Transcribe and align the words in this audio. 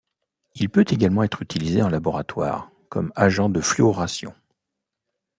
Il 0.55 0.67
peut 0.69 0.85
également 0.87 1.21
être 1.21 1.43
utilisé 1.43 1.83
en 1.83 1.87
laboratoire 1.87 2.71
comme 2.89 3.13
agent 3.15 3.49
de 3.49 3.61
fluoration. 3.61 4.33